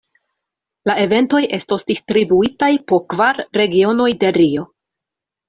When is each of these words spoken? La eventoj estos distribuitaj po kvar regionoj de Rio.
La 0.89 0.95
eventoj 1.01 1.41
estos 1.57 1.85
distribuitaj 1.91 2.71
po 2.93 2.99
kvar 3.15 3.43
regionoj 3.61 4.09
de 4.25 4.35
Rio. 4.41 4.67